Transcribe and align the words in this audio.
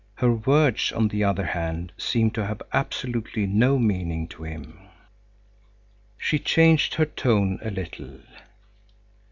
Her 0.15 0.33
words, 0.33 0.91
on 0.91 1.09
the 1.09 1.23
other 1.23 1.45
hand, 1.45 1.91
seemed 1.95 2.33
to 2.33 2.45
have 2.47 2.63
absolutely 2.73 3.45
no 3.45 3.77
meaning 3.77 4.27
to 4.29 4.41
him. 4.41 4.79
She 6.17 6.39
changed 6.39 6.95
her 6.95 7.05
tone 7.05 7.59
a 7.61 7.69
little. 7.69 8.19